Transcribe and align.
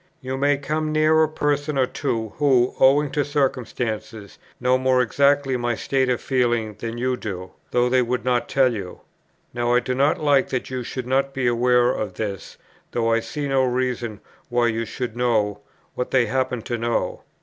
You 0.19 0.35
may 0.35 0.57
come 0.57 0.91
near 0.91 1.21
a 1.21 1.29
person 1.29 1.77
or 1.77 1.85
two 1.85 2.29
who, 2.37 2.73
owing 2.79 3.11
to 3.11 3.23
circumstances, 3.23 4.39
know 4.59 4.79
more 4.79 4.99
exactly 4.99 5.57
my 5.57 5.75
state 5.75 6.09
of 6.09 6.19
feeling 6.19 6.75
than 6.79 6.97
you 6.97 7.15
do, 7.15 7.51
though 7.69 7.87
they 7.87 8.01
would 8.01 8.25
not 8.25 8.49
tell 8.49 8.73
you. 8.73 9.01
Now 9.53 9.75
I 9.75 9.79
do 9.79 9.93
not 9.93 10.17
like 10.19 10.49
that 10.49 10.71
you 10.71 10.81
should 10.81 11.05
not 11.05 11.35
be 11.35 11.45
aware 11.45 11.91
of 11.91 12.15
this, 12.15 12.57
though 12.93 13.11
I 13.13 13.19
see 13.19 13.47
no 13.47 13.63
reason 13.63 14.21
why 14.49 14.69
you 14.69 14.85
should 14.85 15.15
know 15.15 15.59
what 15.93 16.09
they 16.09 16.25
happen 16.25 16.63
to 16.63 16.79
know. 16.79 17.21